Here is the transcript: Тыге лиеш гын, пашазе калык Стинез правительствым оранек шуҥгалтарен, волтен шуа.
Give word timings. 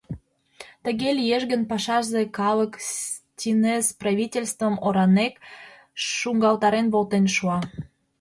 Тыге 0.83 1.09
лиеш 1.19 1.43
гын, 1.51 1.61
пашазе 1.69 2.21
калык 2.39 2.73
Стинез 2.89 3.85
правительствым 4.01 4.75
оранек 4.87 5.35
шуҥгалтарен, 6.15 6.87
волтен 6.93 7.25
шуа. 7.35 7.59